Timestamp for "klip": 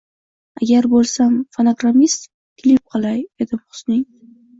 2.63-2.89